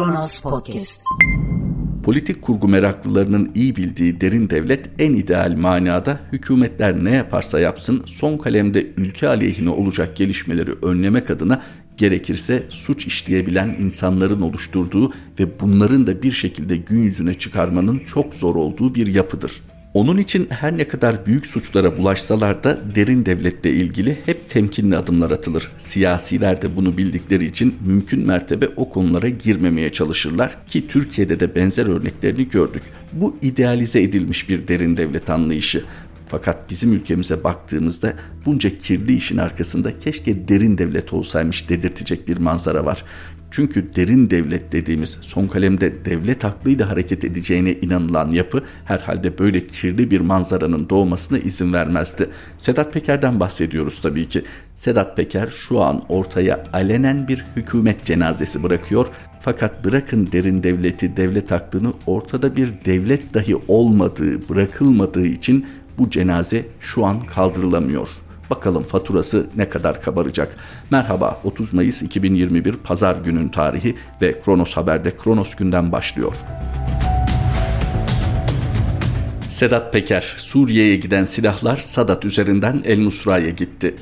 [0.00, 1.02] Kronos Podcast.
[2.04, 8.38] Politik kurgu meraklılarının iyi bildiği derin devlet en ideal manada hükümetler ne yaparsa yapsın son
[8.38, 11.62] kalemde ülke aleyhine olacak gelişmeleri önlemek adına
[11.96, 18.54] gerekirse suç işleyebilen insanların oluşturduğu ve bunların da bir şekilde gün yüzüne çıkarmanın çok zor
[18.54, 19.62] olduğu bir yapıdır.
[19.94, 25.30] Onun için her ne kadar büyük suçlara bulaşsalar da derin devletle ilgili hep temkinli adımlar
[25.30, 25.72] atılır.
[25.78, 31.86] Siyasiler de bunu bildikleri için mümkün mertebe o konulara girmemeye çalışırlar ki Türkiye'de de benzer
[31.86, 32.82] örneklerini gördük.
[33.12, 35.84] Bu idealize edilmiş bir derin devlet anlayışı.
[36.28, 38.14] Fakat bizim ülkemize baktığımızda
[38.46, 43.04] bunca kirli işin arkasında keşke derin devlet olsaymış dedirtecek bir manzara var.
[43.50, 50.10] Çünkü derin devlet dediğimiz son kalemde devlet aklıyla hareket edeceğine inanılan yapı herhalde böyle kirli
[50.10, 52.30] bir manzaranın doğmasına izin vermezdi.
[52.58, 54.44] Sedat Peker'den bahsediyoruz tabii ki.
[54.74, 59.06] Sedat Peker şu an ortaya alenen bir hükümet cenazesi bırakıyor.
[59.40, 65.66] Fakat bırakın derin devleti, devlet aklını ortada bir devlet dahi olmadığı, bırakılmadığı için
[65.98, 68.08] bu cenaze şu an kaldırılamıyor.
[68.50, 70.56] Bakalım faturası ne kadar kabaracak.
[70.90, 76.32] Merhaba 30 Mayıs 2021 Pazar günün tarihi ve Kronos Haber'de Kronos günden başlıyor.
[79.48, 83.94] Sedat Peker, Suriye'ye giden silahlar Sadat üzerinden El Nusra'ya gitti.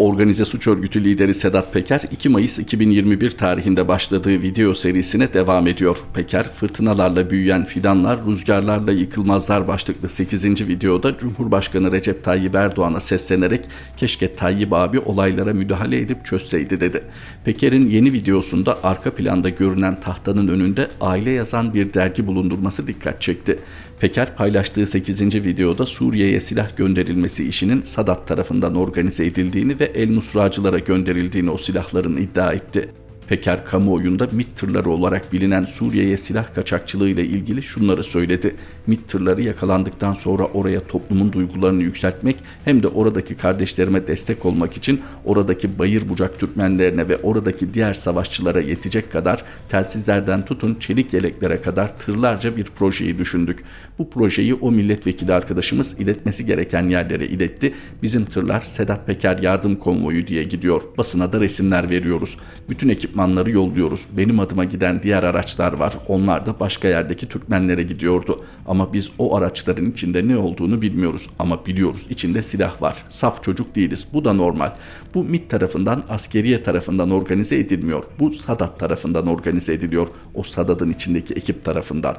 [0.00, 5.96] Organize suç örgütü lideri Sedat Peker 2 Mayıs 2021 tarihinde başladığı video serisine devam ediyor.
[6.14, 10.68] Peker fırtınalarla büyüyen fidanlar, rüzgarlarla yıkılmazlar başlıklı 8.
[10.68, 13.64] videoda Cumhurbaşkanı Recep Tayyip Erdoğan'a seslenerek
[13.96, 17.02] keşke Tayyip abi olaylara müdahale edip çözseydi dedi.
[17.44, 23.58] Peker'in yeni videosunda arka planda görünen tahtanın önünde aile yazan bir dergi bulundurması dikkat çekti.
[24.00, 25.22] Peker paylaştığı 8.
[25.34, 32.16] videoda Suriye'ye silah gönderilmesi işinin Sadat tarafından organize edildiğini ve El Nusracılara gönderildiğini o silahların
[32.16, 32.90] iddia etti.
[33.30, 38.56] Peker kamuoyunda MİT tırları olarak bilinen Suriye'ye silah kaçakçılığı ile ilgili şunları söyledi.
[38.86, 45.00] MİT tırları yakalandıktan sonra oraya toplumun duygularını yükseltmek hem de oradaki kardeşlerime destek olmak için
[45.24, 51.98] oradaki bayır bucak Türkmenlerine ve oradaki diğer savaşçılara yetecek kadar telsizlerden tutun çelik yeleklere kadar
[51.98, 53.64] tırlarca bir projeyi düşündük.
[53.98, 57.74] Bu projeyi o milletvekili arkadaşımız iletmesi gereken yerlere iletti.
[58.02, 60.82] Bizim tırlar Sedat Peker yardım konvoyu diye gidiyor.
[60.98, 62.36] Basına da resimler veriyoruz.
[62.68, 64.06] Bütün ekipman ekipmanları yolluyoruz.
[64.16, 65.94] Benim adıma giden diğer araçlar var.
[66.08, 68.44] Onlar da başka yerdeki Türkmenlere gidiyordu.
[68.66, 71.30] Ama biz o araçların içinde ne olduğunu bilmiyoruz.
[71.38, 73.04] Ama biliyoruz içinde silah var.
[73.08, 74.06] Saf çocuk değiliz.
[74.12, 74.72] Bu da normal.
[75.14, 78.04] Bu MİT tarafından, askeriye tarafından organize edilmiyor.
[78.18, 80.08] Bu Sadat tarafından organize ediliyor.
[80.34, 82.16] O Sadat'ın içindeki ekip tarafından.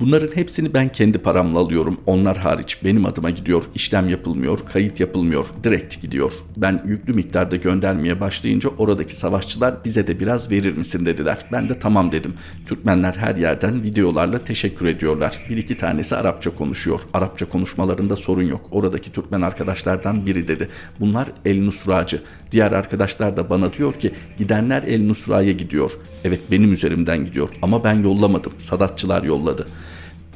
[0.00, 2.00] Bunların hepsini ben kendi paramla alıyorum.
[2.06, 6.32] Onlar hariç benim adıma gidiyor, işlem yapılmıyor, kayıt yapılmıyor, direkt gidiyor.
[6.56, 11.38] Ben yüklü miktarda göndermeye başlayınca oradaki savaşçılar bize de biraz verir misin dediler.
[11.52, 12.34] Ben de tamam dedim.
[12.66, 15.46] Türkmenler her yerden videolarla teşekkür ediyorlar.
[15.48, 17.00] Bir iki tanesi Arapça konuşuyor.
[17.14, 18.68] Arapça konuşmalarında sorun yok.
[18.70, 20.68] Oradaki Türkmen arkadaşlardan biri dedi.
[21.00, 22.22] Bunlar El Nusracı.
[22.50, 25.92] Diğer arkadaşlar da bana diyor ki gidenler El Nusra'ya gidiyor.
[26.24, 28.52] Evet benim üzerimden gidiyor ama ben yollamadım.
[28.58, 29.66] Sadatçılar yolladı.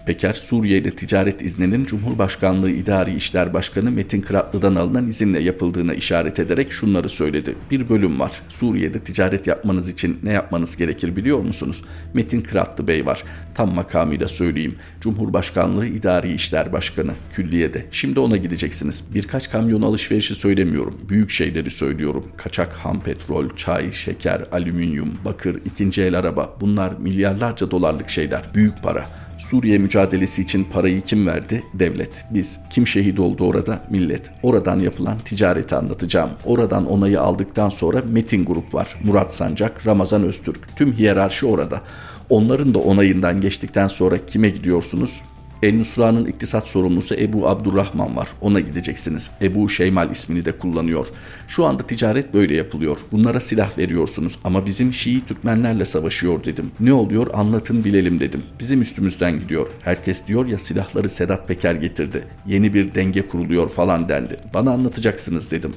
[0.06, 6.40] Peker, Suriye ile ticaret izninin Cumhurbaşkanlığı İdari İşler Başkanı Metin Kıratlı'dan alınan izinle yapıldığına işaret
[6.40, 7.54] ederek şunları söyledi.
[7.70, 8.32] Bir bölüm var.
[8.48, 11.84] Suriye'de ticaret yapmanız için ne yapmanız gerekir biliyor musunuz?
[12.14, 13.22] Metin Kıratlı Bey var.
[13.54, 14.76] Tam makamıyla söyleyeyim.
[15.00, 17.86] Cumhurbaşkanlığı İdari İşler Başkanı külliyede.
[17.90, 19.04] Şimdi ona gideceksiniz.
[19.14, 21.00] Birkaç kamyon alışverişi söylemiyorum.
[21.08, 22.24] Büyük şeyleri söylüyorum.
[22.36, 26.56] Kaçak ham petrol, çay, şeker, alüminyum, bakır, ikinci el araba.
[26.60, 28.42] Bunlar milyarlarca dolarlık şeyler.
[28.54, 29.25] Büyük para.
[29.38, 31.62] Suriye mücadelesi için parayı kim verdi?
[31.74, 32.24] Devlet.
[32.30, 33.80] Biz kim şehit oldu orada?
[33.90, 34.30] Millet.
[34.42, 36.30] Oradan yapılan ticareti anlatacağım.
[36.44, 38.96] Oradan onayı aldıktan sonra Metin Grup var.
[39.04, 40.76] Murat Sancak, Ramazan Öztürk.
[40.76, 41.82] Tüm hiyerarşi orada.
[42.30, 45.20] Onların da onayından geçtikten sonra kime gidiyorsunuz?
[45.62, 48.28] El Nusra'nın iktisat sorumlusu Ebu Abdurrahman var.
[48.40, 49.30] Ona gideceksiniz.
[49.42, 51.06] Ebu Şeymal ismini de kullanıyor.
[51.48, 52.98] Şu anda ticaret böyle yapılıyor.
[53.12, 56.70] Bunlara silah veriyorsunuz ama bizim Şii Türkmenlerle savaşıyor dedim.
[56.80, 58.42] Ne oluyor anlatın bilelim dedim.
[58.60, 59.66] Bizim üstümüzden gidiyor.
[59.82, 62.24] Herkes diyor ya silahları Sedat Peker getirdi.
[62.46, 64.36] Yeni bir denge kuruluyor falan dendi.
[64.54, 65.72] Bana anlatacaksınız dedim.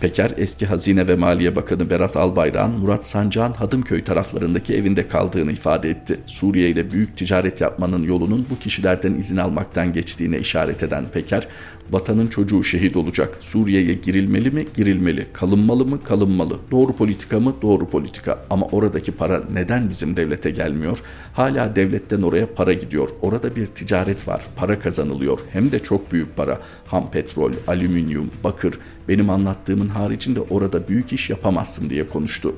[0.00, 5.90] Peker, eski Hazine ve Maliye Bakanı Berat Albayrak'ın Murat Sancak'ın Hadımköy taraflarındaki evinde kaldığını ifade
[5.90, 6.20] etti.
[6.26, 11.48] Suriye ile büyük ticaret yapmanın yolunun bu kişilerden izin almaktan geçtiğine işaret eden Peker,
[11.90, 13.36] vatanın çocuğu şehit olacak.
[13.40, 14.66] Suriye'ye girilmeli mi?
[14.74, 15.26] Girilmeli.
[15.32, 16.02] Kalınmalı mı?
[16.04, 16.58] Kalınmalı.
[16.70, 17.54] Doğru politika mı?
[17.62, 18.38] Doğru politika.
[18.50, 20.98] Ama oradaki para neden bizim devlete gelmiyor?
[21.32, 23.08] Hala devletten oraya para gidiyor.
[23.22, 24.42] Orada bir ticaret var.
[24.56, 25.38] Para kazanılıyor.
[25.52, 26.60] Hem de çok büyük para.
[26.86, 28.78] Ham petrol, alüminyum, bakır.
[29.08, 32.54] Benim anlattığımın haricinde orada büyük iş yapamazsın diye konuştu.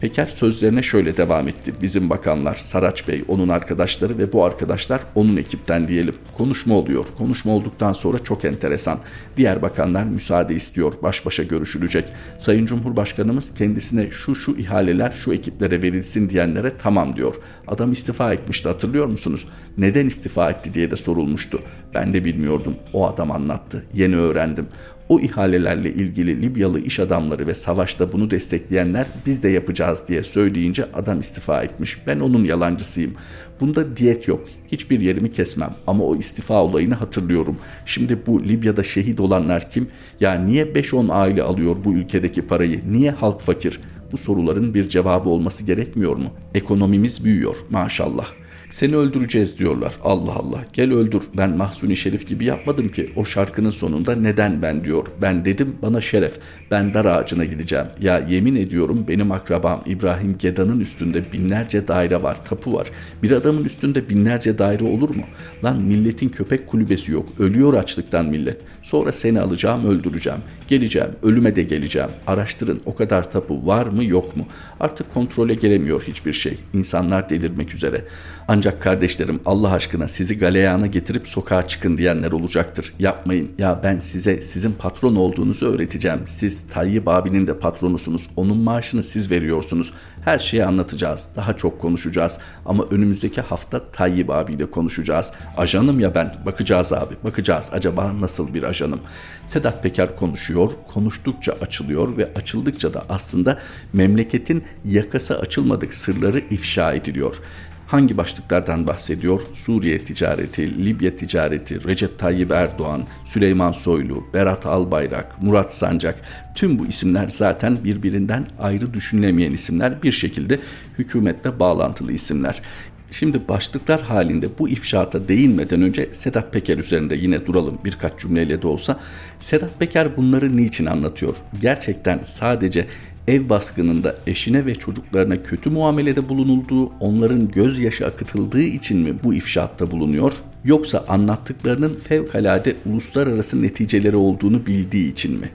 [0.00, 1.74] Peker sözlerine şöyle devam etti.
[1.82, 6.14] Bizim bakanlar Saraç Bey, onun arkadaşları ve bu arkadaşlar onun ekipten diyelim.
[6.36, 7.06] Konuşma oluyor.
[7.18, 8.98] Konuşma olduktan sonra çok enteresan.
[9.36, 10.92] Diğer bakanlar müsaade istiyor.
[11.02, 12.04] Baş başa görüşülecek.
[12.38, 17.34] Sayın Cumhurbaşkanımız kendisine şu şu ihaleler şu ekiplere verilsin diyenlere tamam diyor.
[17.66, 19.48] Adam istifa etmişti hatırlıyor musunuz?
[19.78, 21.62] Neden istifa etti diye de sorulmuştu.
[21.94, 22.76] Ben de bilmiyordum.
[22.92, 23.84] O adam anlattı.
[23.94, 24.66] Yeni öğrendim.
[25.08, 30.84] O ihalelerle ilgili Libyalı iş adamları ve savaşta bunu destekleyenler biz de yapacağız diye söyleyince
[30.92, 31.98] adam istifa etmiş.
[32.06, 33.14] Ben onun yalancısıyım.
[33.60, 34.48] Bunda diyet yok.
[34.72, 37.56] Hiçbir yerimi kesmem ama o istifa olayını hatırlıyorum.
[37.86, 39.88] Şimdi bu Libya'da şehit olanlar kim?
[40.20, 42.80] Ya niye 5-10 aile alıyor bu ülkedeki parayı?
[42.90, 43.80] Niye halk fakir?
[44.12, 46.30] Bu soruların bir cevabı olması gerekmiyor mu?
[46.54, 48.26] Ekonomimiz büyüyor maşallah.
[48.74, 49.94] Seni öldüreceğiz diyorlar.
[50.02, 51.22] Allah Allah gel öldür.
[51.36, 53.12] Ben Mahsuni Şerif gibi yapmadım ki.
[53.16, 55.06] O şarkının sonunda neden ben diyor.
[55.22, 56.38] Ben dedim bana şeref.
[56.70, 57.86] Ben dar ağacına gideceğim.
[58.00, 62.44] Ya yemin ediyorum benim akrabam İbrahim Geda'nın üstünde binlerce daire var.
[62.44, 62.90] Tapu var.
[63.22, 65.24] Bir adamın üstünde binlerce daire olur mu?
[65.64, 67.28] Lan milletin köpek kulübesi yok.
[67.38, 68.60] Ölüyor açlıktan millet.
[68.82, 70.40] Sonra seni alacağım öldüreceğim.
[70.68, 71.10] Geleceğim.
[71.22, 72.10] Ölüme de geleceğim.
[72.26, 74.46] Araştırın o kadar tapu var mı yok mu?
[74.80, 76.58] Artık kontrole gelemiyor hiçbir şey.
[76.72, 78.04] İnsanlar delirmek üzere.
[78.48, 82.94] Ancak kardeşlerim Allah aşkına sizi galeyana getirip sokağa çıkın diyenler olacaktır.
[82.98, 83.50] Yapmayın.
[83.58, 86.20] Ya ben size sizin patron olduğunuzu öğreteceğim.
[86.24, 88.30] Siz Tayyip abinin de patronusunuz.
[88.36, 89.92] Onun maaşını siz veriyorsunuz.
[90.24, 91.28] Her şeyi anlatacağız.
[91.36, 92.40] Daha çok konuşacağız.
[92.66, 95.32] Ama önümüzdeki hafta Tayyip abiyle konuşacağız.
[95.56, 96.34] Ajanım ya ben.
[96.46, 97.14] Bakacağız abi.
[97.24, 97.70] Bakacağız.
[97.72, 99.00] Acaba nasıl bir ajanım?
[99.46, 100.70] Sedat Peker konuşuyor.
[100.94, 103.58] Konuştukça açılıyor ve açıldıkça da aslında
[103.92, 107.36] memleketin yakası açılmadık sırları ifşa ediliyor.
[107.86, 109.40] Hangi başlıklardan bahsediyor?
[109.54, 116.20] Suriye ticareti, Libya ticareti, Recep Tayyip Erdoğan, Süleyman Soylu, Berat Albayrak, Murat Sancak
[116.54, 120.58] tüm bu isimler zaten birbirinden ayrı düşünülemeyen isimler bir şekilde
[120.98, 122.62] hükümetle bağlantılı isimler.
[123.10, 128.66] Şimdi başlıklar halinde bu ifşaata değinmeden önce Sedat Peker üzerinde yine duralım birkaç cümleyle de
[128.66, 129.00] olsa.
[129.40, 131.36] Sedat Peker bunları niçin anlatıyor?
[131.60, 132.86] Gerçekten sadece
[133.28, 139.90] ev baskınında eşine ve çocuklarına kötü muamelede bulunulduğu, onların gözyaşı akıtıldığı için mi bu ifşaatta
[139.90, 140.32] bulunuyor?
[140.64, 145.50] Yoksa anlattıklarının fevkalade uluslararası neticeleri olduğunu bildiği için mi?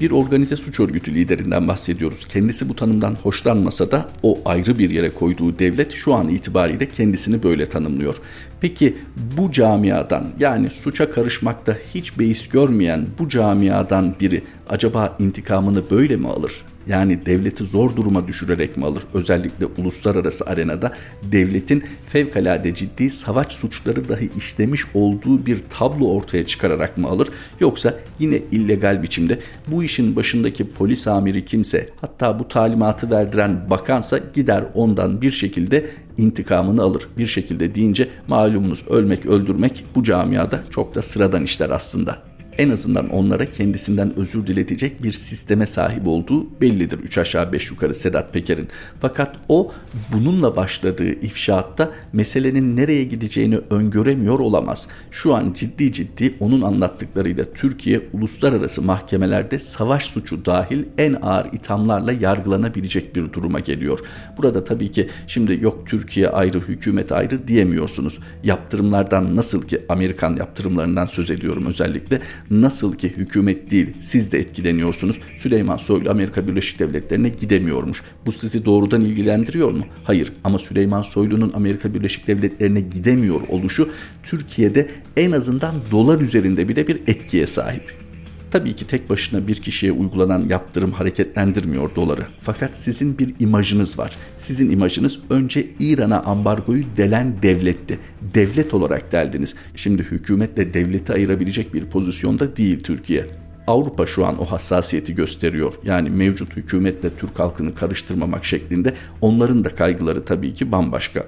[0.00, 2.28] Bir organize suç örgütü liderinden bahsediyoruz.
[2.28, 7.42] Kendisi bu tanımdan hoşlanmasa da o ayrı bir yere koyduğu devlet şu an itibariyle kendisini
[7.42, 8.16] böyle tanımlıyor.
[8.60, 8.96] Peki
[9.36, 16.28] bu camiadan yani suça karışmakta hiç beis görmeyen bu camiadan biri acaba intikamını böyle mi
[16.28, 16.52] alır?
[16.88, 19.02] Yani devleti zor duruma düşürerek mi alır?
[19.14, 20.92] Özellikle uluslararası arenada
[21.22, 27.28] devletin fevkalade ciddi savaş suçları dahi işlemiş olduğu bir tablo ortaya çıkararak mı alır?
[27.60, 34.20] Yoksa yine illegal biçimde bu işin başındaki polis amiri kimse hatta bu talimatı verdiren bakansa
[34.34, 37.08] gider ondan bir şekilde intikamını alır.
[37.18, 43.08] Bir şekilde deyince malumunuz ölmek öldürmek bu camiada çok da sıradan işler aslında en azından
[43.08, 46.98] onlara kendisinden özür diletecek bir sisteme sahip olduğu bellidir.
[46.98, 48.68] Üç aşağı beş yukarı Sedat Peker'in.
[49.00, 49.72] Fakat o
[50.12, 54.88] bununla başladığı ifşaatta meselenin nereye gideceğini öngöremiyor olamaz.
[55.10, 62.12] Şu an ciddi ciddi onun anlattıklarıyla Türkiye uluslararası mahkemelerde savaş suçu dahil en ağır ithamlarla
[62.12, 63.98] yargılanabilecek bir duruma geliyor.
[64.38, 68.18] Burada tabii ki şimdi yok Türkiye ayrı hükümet ayrı diyemiyorsunuz.
[68.44, 75.18] Yaptırımlardan nasıl ki Amerikan yaptırımlarından söz ediyorum özellikle Nasıl ki hükümet değil siz de etkileniyorsunuz.
[75.38, 78.02] Süleyman Soylu Amerika Birleşik Devletleri'ne gidemiyormuş.
[78.26, 79.86] Bu sizi doğrudan ilgilendiriyor mu?
[80.04, 83.88] Hayır ama Süleyman Soylu'nun Amerika Birleşik Devletleri'ne gidemiyor oluşu
[84.22, 88.05] Türkiye'de en azından dolar üzerinde bile bir etkiye sahip.
[88.50, 92.26] Tabii ki tek başına bir kişiye uygulanan yaptırım hareketlendirmiyor doları.
[92.40, 94.16] Fakat sizin bir imajınız var.
[94.36, 97.98] Sizin imajınız önce İran'a ambargoyu delen devletti.
[98.34, 99.54] Devlet olarak deldiniz.
[99.76, 103.26] Şimdi hükümetle devleti ayırabilecek bir pozisyonda değil Türkiye.
[103.66, 105.74] Avrupa şu an o hassasiyeti gösteriyor.
[105.84, 111.26] Yani mevcut hükümetle Türk halkını karıştırmamak şeklinde onların da kaygıları tabii ki bambaşka.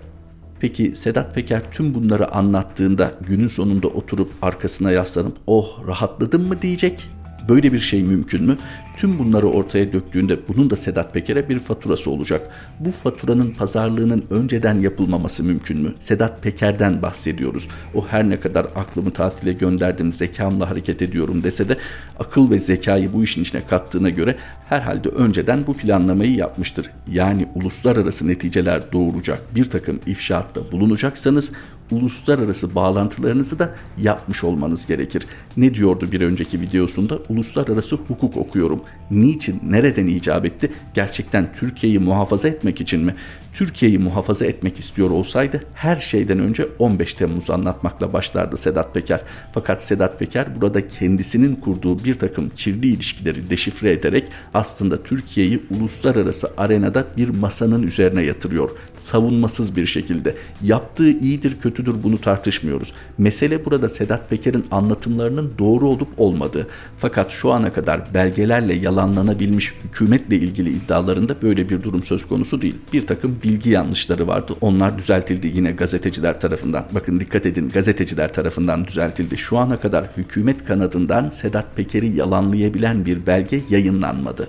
[0.61, 7.11] Peki Sedat Peker tüm bunları anlattığında günün sonunda oturup arkasına yaslanıp oh rahatladım mı diyecek?
[7.49, 8.57] Böyle bir şey mümkün mü?
[8.97, 12.51] Tüm bunları ortaya döktüğünde bunun da Sedat Peker'e bir faturası olacak.
[12.81, 15.95] Bu faturanın pazarlığının önceden yapılmaması mümkün mü?
[16.01, 17.69] Sedat Peker'den bahsediyoruz.
[17.95, 21.77] O her ne kadar aklımı tatile gönderdim, zekamla hareket ediyorum dese de
[22.19, 24.37] akıl ve zekayı bu işin içine kattığına göre
[24.69, 26.91] herhalde önceden bu planlamayı yapmıştır.
[27.11, 31.53] Yani uluslararası neticeler doğuracak bir takım ifşaatta bulunacaksanız
[31.91, 35.27] uluslararası bağlantılarınızı da yapmış olmanız gerekir.
[35.57, 37.19] Ne diyordu bir önceki videosunda?
[37.29, 38.81] Uluslararası hukuk okuyorum.
[39.11, 40.73] Niçin, nereden icap etti?
[40.95, 43.15] Gerçekten Türkiye'yi muhafaza etmek için mi?
[43.53, 49.21] Türkiye'yi muhafaza etmek istiyor olsaydı her şeyden önce 15 Temmuz'u anlatmakla başlardı Sedat Peker.
[49.53, 56.51] Fakat Sedat Peker burada kendisinin kurduğu bir takım kirli ilişkileri deşifre ederek aslında Türkiye'yi uluslararası
[56.57, 58.71] arenada bir masanın üzerine yatırıyor.
[58.97, 60.35] Savunmasız bir şekilde.
[60.63, 62.93] Yaptığı iyidir kötüdür bunu tartışmıyoruz.
[63.19, 66.67] Mesele burada Sedat Peker'in anlatımlarının doğru olup olmadığı.
[66.99, 72.77] Fakat şu ana kadar belgelerle yalanlanabilmiş hükümetle ilgili iddialarında böyle bir durum söz konusu değil.
[72.93, 74.55] Bir takım bilgi yanlışları vardı.
[74.61, 76.85] Onlar düzeltildi yine gazeteciler tarafından.
[76.95, 79.39] Bakın dikkat edin gazeteciler tarafından düzeltildi.
[79.39, 84.49] Şu ana kadar hükümet kanadından Sedat Peker'i yalanlayabilen bir belge yayınlanmadı.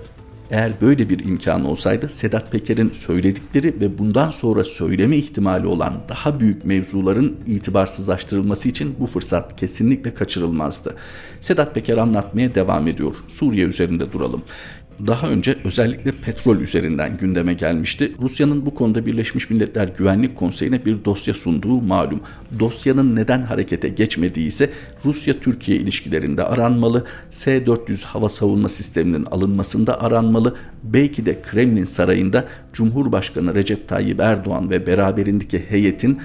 [0.50, 6.40] Eğer böyle bir imkan olsaydı Sedat Peker'in söyledikleri ve bundan sonra söyleme ihtimali olan daha
[6.40, 10.96] büyük mevzuların itibarsızlaştırılması için bu fırsat kesinlikle kaçırılmazdı.
[11.40, 13.14] Sedat Peker anlatmaya devam ediyor.
[13.28, 14.42] Suriye üzerinde duralım
[15.06, 18.12] daha önce özellikle petrol üzerinden gündeme gelmişti.
[18.22, 22.20] Rusya'nın bu konuda Birleşmiş Milletler Güvenlik Konseyi'ne bir dosya sunduğu malum.
[22.58, 24.70] Dosyanın neden harekete geçmediği ise
[25.04, 33.88] Rusya-Türkiye ilişkilerinde aranmalı, S-400 hava savunma sisteminin alınmasında aranmalı, belki de Kremlin sarayında Cumhurbaşkanı Recep
[33.88, 36.18] Tayyip Erdoğan ve beraberindeki heyetin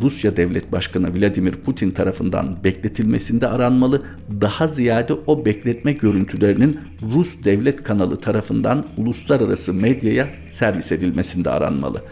[0.00, 4.02] Rusya Devlet Başkanı Vladimir Putin tarafından bekletilmesinde aranmalı,
[4.40, 6.80] daha ziyade o bekletme görüntülerinin
[7.14, 12.02] Rus devlet kanalı tarafından uluslararası medyaya servis edilmesinde aranmalı.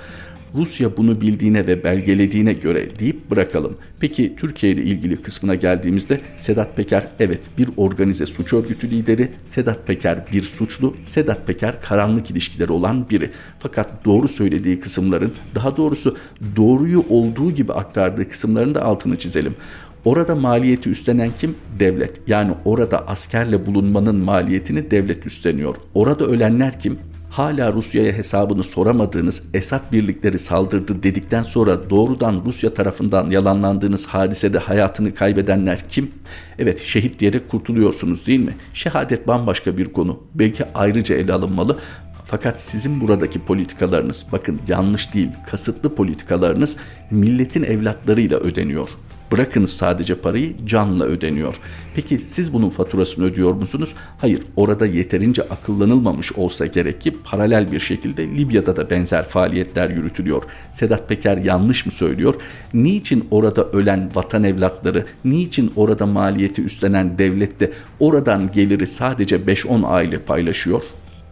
[0.54, 3.76] Rusya bunu bildiğine ve belgelediğine göre deyip bırakalım.
[4.00, 9.86] Peki Türkiye ile ilgili kısmına geldiğimizde Sedat Peker evet bir organize suç örgütü lideri, Sedat
[9.86, 13.30] Peker bir suçlu, Sedat Peker karanlık ilişkileri olan biri.
[13.58, 16.16] Fakat doğru söylediği kısımların, daha doğrusu
[16.56, 19.54] doğruyu olduğu gibi aktardığı kısımların da altını çizelim.
[20.04, 21.54] Orada maliyeti üstlenen kim?
[21.78, 22.20] Devlet.
[22.26, 25.76] Yani orada askerle bulunmanın maliyetini devlet üstleniyor.
[25.94, 26.98] Orada ölenler kim?
[27.30, 35.14] Hala Rusya'ya hesabını soramadığınız Esad birlikleri saldırdı dedikten sonra doğrudan Rusya tarafından yalanlandığınız hadisede hayatını
[35.14, 36.10] kaybedenler kim?
[36.58, 38.56] Evet şehit diyerek kurtuluyorsunuz değil mi?
[38.74, 40.20] Şehadet bambaşka bir konu.
[40.34, 41.78] Belki ayrıca ele alınmalı
[42.24, 46.76] fakat sizin buradaki politikalarınız bakın yanlış değil kasıtlı politikalarınız
[47.10, 48.88] milletin evlatlarıyla ödeniyor.
[49.32, 51.54] Bırakınız sadece parayı canla ödeniyor.
[51.94, 53.94] Peki siz bunun faturasını ödüyor musunuz?
[54.18, 60.42] Hayır orada yeterince akıllanılmamış olsa gerek ki paralel bir şekilde Libya'da da benzer faaliyetler yürütülüyor.
[60.72, 62.34] Sedat Peker yanlış mı söylüyor?
[62.74, 69.86] Niçin orada ölen vatan evlatları, niçin orada maliyeti üstlenen devlet de oradan geliri sadece 5-10
[69.86, 70.82] aile paylaşıyor?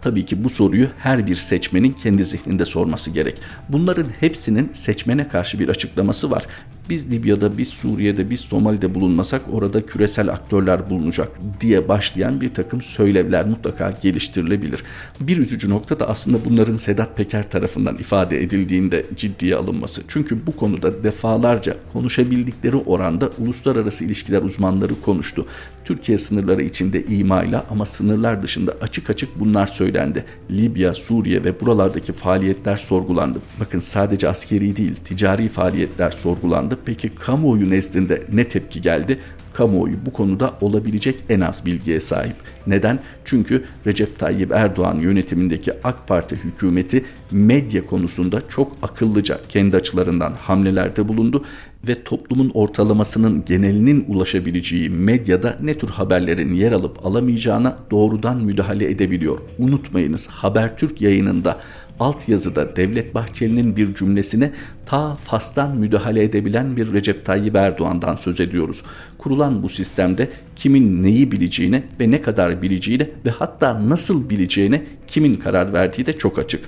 [0.02, 3.38] Tabii ki bu soruyu her bir seçmenin kendi zihninde sorması gerek.
[3.68, 6.46] Bunların hepsinin seçmene karşı bir açıklaması var
[6.88, 11.28] biz Libya'da, biz Suriye'de, biz Somali'de bulunmasak orada küresel aktörler bulunacak
[11.60, 14.82] diye başlayan bir takım söylevler mutlaka geliştirilebilir.
[15.20, 20.02] Bir üzücü nokta da aslında bunların Sedat Peker tarafından ifade edildiğinde ciddiye alınması.
[20.08, 25.46] Çünkü bu konuda defalarca konuşabildikleri oranda uluslararası ilişkiler uzmanları konuştu.
[25.84, 30.24] Türkiye sınırları içinde imayla ama sınırlar dışında açık açık bunlar söylendi.
[30.50, 33.38] Libya, Suriye ve buralardaki faaliyetler sorgulandı.
[33.60, 39.18] Bakın sadece askeri değil, ticari faaliyetler sorgulandı Peki kamuoyu nezdinde ne tepki geldi?
[39.52, 42.36] Kamuoyu bu konuda olabilecek en az bilgiye sahip.
[42.66, 42.98] Neden?
[43.24, 51.08] Çünkü Recep Tayyip Erdoğan yönetimindeki AK Parti hükümeti medya konusunda çok akıllıca kendi açılarından hamlelerde
[51.08, 51.44] bulundu
[51.88, 59.38] ve toplumun ortalamasının genelinin ulaşabileceği medyada ne tür haberlerin yer alıp alamayacağına doğrudan müdahale edebiliyor.
[59.58, 61.60] Unutmayınız Habertürk yayınında
[62.00, 64.52] altyazıda Devlet Bahçeli'nin bir cümlesine
[64.86, 68.82] ta Fas'tan müdahale edebilen bir Recep Tayyip Erdoğan'dan söz ediyoruz.
[69.18, 75.34] Kurulan bu sistemde kimin neyi bileceğine ve ne kadar bileceğine ve hatta nasıl bileceğine kimin
[75.34, 76.60] karar verdiği de çok açık.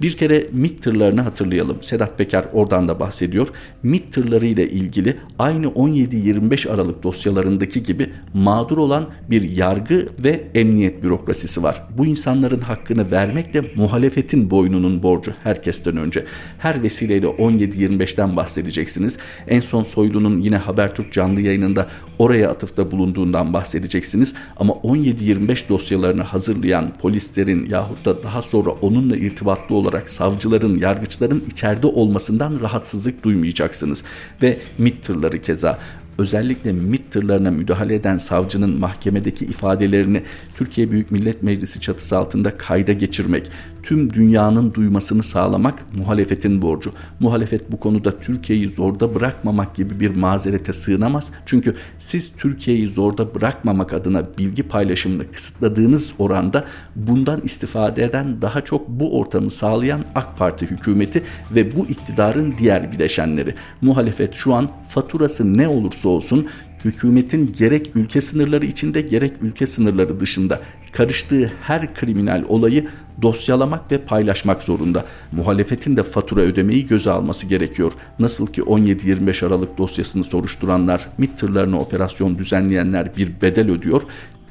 [0.00, 1.78] Bir kere MİT tırlarını hatırlayalım.
[1.80, 3.48] Sedat Peker oradan da bahsediyor.
[3.82, 11.02] MİT tırları ile ilgili aynı 17-25 Aralık dosyalarındaki gibi mağdur olan bir yargı ve emniyet
[11.02, 11.82] bürokrasisi var.
[11.98, 16.24] Bu insanların hakkını vermek de muhalefetin boynunun borcu herkesten önce.
[16.58, 19.18] Her vesileyle 17-25'ten bahsedeceksiniz.
[19.48, 21.86] En son Soylu'nun yine Habertürk canlı yayınında
[22.18, 24.34] oraya atıfta bulunduğundan bahsedeceksiniz.
[24.56, 31.86] Ama 17-25 dosyalarını hazırlayan polislerin yahut da daha sonra onunla irtibatlı olarak savcıların, yargıçların içeride
[31.86, 34.04] olmasından rahatsızlık duymayacaksınız.
[34.42, 35.78] Ve MİT tırları keza
[36.18, 40.22] özellikle MİT tırlarına müdahale eden savcının mahkemedeki ifadelerini
[40.54, 43.50] Türkiye Büyük Millet Meclisi çatısı altında kayda geçirmek,
[43.82, 46.92] tüm dünyanın duymasını sağlamak muhalefetin borcu.
[47.20, 51.30] Muhalefet bu konuda Türkiye'yi zorda bırakmamak gibi bir mazerete sığınamaz.
[51.46, 56.64] Çünkü siz Türkiye'yi zorda bırakmamak adına bilgi paylaşımını kısıtladığınız oranda
[56.96, 61.22] bundan istifade eden daha çok bu ortamı sağlayan AK Parti hükümeti
[61.54, 63.54] ve bu iktidarın diğer bileşenleri.
[63.80, 66.46] Muhalefet şu an faturası ne olursa olsun
[66.84, 70.60] hükümetin gerek ülke sınırları içinde gerek ülke sınırları dışında
[70.92, 72.86] karıştığı her kriminal olayı
[73.22, 75.04] dosyalamak ve paylaşmak zorunda.
[75.32, 77.92] Muhalefetin de fatura ödemeyi göze alması gerekiyor.
[78.18, 84.02] Nasıl ki 17-25 Aralık dosyasını soruşturanlar, MİT tırlarına operasyon düzenleyenler bir bedel ödüyor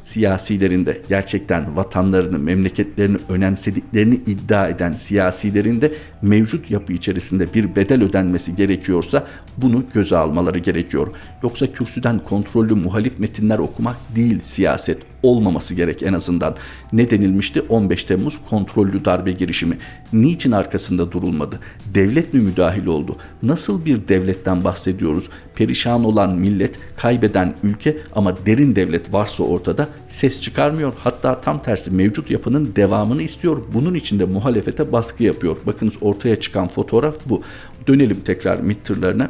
[0.03, 8.03] siyasilerin de gerçekten vatanlarını, memleketlerini önemsediklerini iddia eden siyasilerin de mevcut yapı içerisinde bir bedel
[8.03, 11.07] ödenmesi gerekiyorsa bunu göze almaları gerekiyor.
[11.43, 16.55] Yoksa kürsüden kontrollü muhalif metinler okumak değil siyaset olmaması gerek en azından.
[16.93, 17.61] Ne denilmişti?
[17.61, 19.77] 15 Temmuz kontrollü darbe girişimi.
[20.13, 21.59] Niçin arkasında durulmadı?
[21.93, 23.17] Devlet mi müdahil oldu?
[23.43, 25.29] Nasıl bir devletten bahsediyoruz?
[25.55, 30.93] Perişan olan millet, kaybeden ülke ama derin devlet varsa ortada ses çıkarmıyor.
[30.97, 33.57] Hatta tam tersi mevcut yapının devamını istiyor.
[33.73, 35.57] Bunun için de muhalefete baskı yapıyor.
[35.65, 37.41] Bakınız ortaya çıkan fotoğraf bu.
[37.87, 39.29] Dönelim tekrar MİT tırlarına.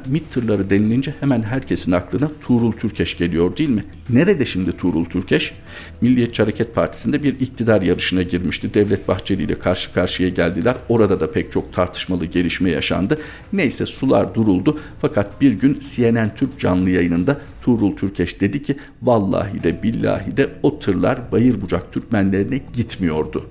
[0.69, 3.85] Denilince hemen herkesin aklına Tuğrul Türkeş geliyor değil mi?
[4.09, 5.53] Nerede şimdi Tuğrul Türkeş?
[6.01, 8.73] Milliyetçi Hareket Partisi'nde bir iktidar yarışına girmişti.
[8.73, 10.75] Devlet Bahçeli ile karşı karşıya geldiler.
[10.89, 13.17] Orada da pek çok tartışmalı gelişme yaşandı.
[13.53, 14.79] Neyse sular duruldu.
[14.99, 20.49] Fakat bir gün CNN Türk canlı yayınında Tuğrul Türkeş dedi ki vallahi de billahi de
[20.63, 23.45] o tırlar Bayır Bucak Türkmenlerine gitmiyordu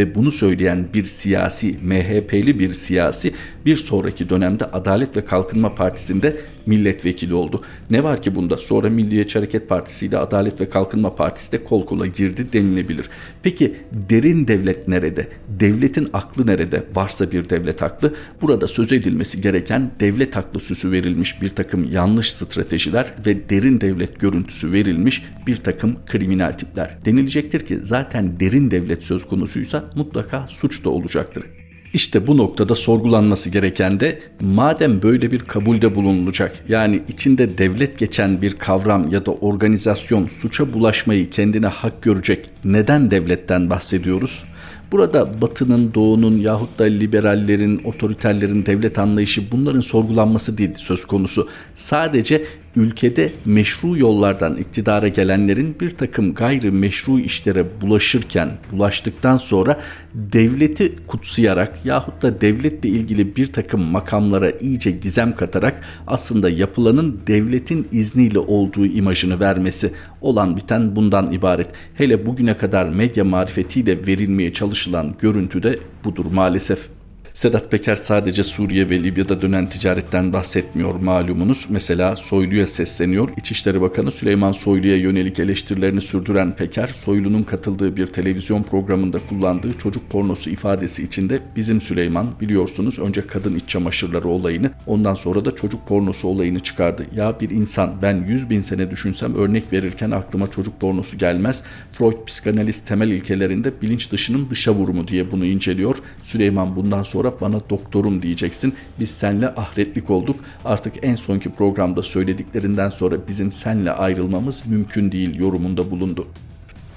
[0.00, 3.32] ve bunu söyleyen bir siyasi, MHP'li bir siyasi
[3.66, 6.36] bir sonraki dönemde Adalet ve Kalkınma Partisi'nde
[6.66, 7.62] milletvekili oldu.
[7.90, 8.56] Ne var ki bunda?
[8.56, 13.06] Sonra Milliyetçi Hareket Partisi ile Adalet ve Kalkınma Partisi de kol kola girdi denilebilir.
[13.42, 15.28] Peki derin devlet nerede?
[15.48, 16.84] Devletin aklı nerede?
[16.94, 18.14] Varsa bir devlet aklı.
[18.42, 24.20] Burada söz edilmesi gereken devlet aklı süsü verilmiş bir takım yanlış stratejiler ve derin devlet
[24.20, 26.96] görüntüsü verilmiş bir takım kriminal tipler.
[27.04, 31.59] Denilecektir ki zaten derin devlet söz konusuysa mutlaka suç da olacaktır.
[31.94, 38.42] İşte bu noktada sorgulanması gereken de madem böyle bir kabulde bulunulacak yani içinde devlet geçen
[38.42, 44.44] bir kavram ya da organizasyon suça bulaşmayı kendine hak görecek neden devletten bahsediyoruz?
[44.92, 51.48] Burada batının, doğunun yahut da liberallerin, otoriterlerin devlet anlayışı bunların sorgulanması değil söz konusu.
[51.74, 52.44] Sadece
[52.76, 59.80] ülkede meşru yollardan iktidara gelenlerin bir takım gayri meşru işlere bulaşırken, bulaştıktan sonra
[60.14, 67.88] devleti kutsayarak yahut da devletle ilgili bir takım makamlara iyice gizem katarak aslında yapılanın devletin
[67.92, 71.68] izniyle olduğu imajını vermesi olan biten bundan ibaret.
[71.94, 76.99] Hele bugüne kadar medya marifetiyle verilmeye çalışılan görüntü de budur maalesef.
[77.40, 81.66] Sedat Peker sadece Suriye ve Libya'da dönen ticaretten bahsetmiyor malumunuz.
[81.70, 83.28] Mesela Soylu'ya sesleniyor.
[83.36, 90.10] İçişleri Bakanı Süleyman Soylu'ya yönelik eleştirilerini sürdüren Peker, Soylu'nun katıldığı bir televizyon programında kullandığı çocuk
[90.10, 95.88] pornosu ifadesi içinde bizim Süleyman biliyorsunuz önce kadın iç çamaşırları olayını ondan sonra da çocuk
[95.88, 97.06] pornosu olayını çıkardı.
[97.14, 101.64] Ya bir insan ben 100 bin sene düşünsem örnek verirken aklıma çocuk pornosu gelmez.
[101.92, 105.96] Freud psikanaliz temel ilkelerinde bilinç dışının dışa vurumu diye bunu inceliyor.
[106.22, 108.74] Süleyman bundan sonra sonra bana doktorum diyeceksin.
[109.00, 110.36] Biz senle ahretlik olduk.
[110.64, 116.26] Artık en sonki programda söylediklerinden sonra bizim senle ayrılmamız mümkün değil yorumunda bulundu.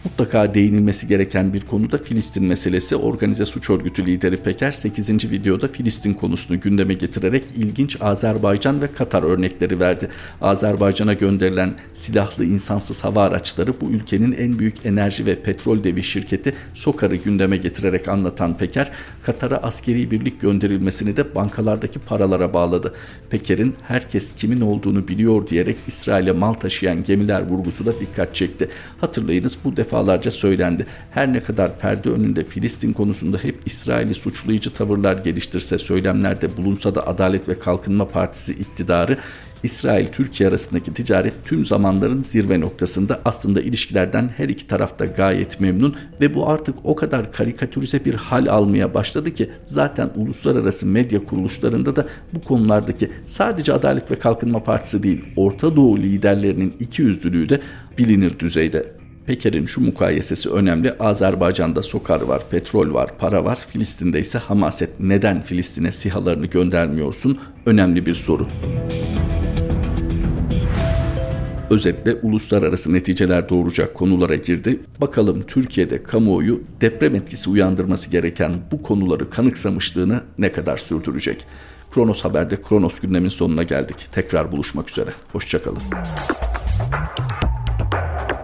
[0.06, 2.96] Mutlaka değinilmesi gereken bir konu da Filistin meselesi.
[2.96, 5.32] Organize suç örgütü lideri Peker 8.
[5.32, 10.10] videoda Filistin konusunu gündeme getirerek ilginç Azerbaycan ve Katar örnekleri verdi.
[10.42, 16.54] Azerbaycan'a gönderilen silahlı insansız hava araçları bu ülkenin en büyük enerji ve petrol devi şirketi
[16.74, 18.92] Sokar'ı gündeme getirerek anlatan Peker,
[19.24, 22.94] Katar'a askeri birlik gönderilmesini de bankalardaki paralara bağladı.
[23.30, 28.70] Peker'in herkes kimin olduğunu biliyor diyerek İsrail'e mal taşıyan gemiler vurgusu da dikkat çekti.
[29.02, 30.86] Hatırlayınız bu defa defalarca söylendi.
[31.12, 37.08] Her ne kadar perde önünde Filistin konusunda hep İsrail'i suçlayıcı tavırlar geliştirse, söylemlerde bulunsa da
[37.08, 39.18] Adalet ve Kalkınma Partisi iktidarı
[39.64, 46.34] İsrail-Türkiye arasındaki ticaret tüm zamanların zirve noktasında aslında ilişkilerden her iki tarafta gayet memnun ve
[46.34, 52.08] bu artık o kadar karikatürize bir hal almaya başladı ki zaten uluslararası medya kuruluşlarında da
[52.34, 57.60] bu konulardaki sadece Adalet ve Kalkınma Partisi değil Orta Doğu liderlerinin iki yüzlülüğü de
[57.98, 59.03] bilinir düzeyde.
[59.26, 60.94] Peker'in şu mukayesesi önemli.
[60.94, 63.60] Azerbaycan'da sokar var, petrol var, para var.
[63.68, 65.00] Filistin'de ise hamaset.
[65.00, 67.40] Neden Filistin'e sihalarını göndermiyorsun?
[67.66, 68.48] Önemli bir soru.
[71.70, 74.80] Özetle uluslararası neticeler doğuracak konulara girdi.
[75.02, 81.46] Bakalım Türkiye'de kamuoyu deprem etkisi uyandırması gereken bu konuları kanıksamışlığını ne kadar sürdürecek?
[81.92, 83.98] Kronos Haber'de Kronos gündemin sonuna geldik.
[84.12, 85.10] Tekrar buluşmak üzere.
[85.32, 85.82] Hoşçakalın.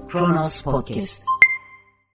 [0.10, 1.39] Kronos Podcast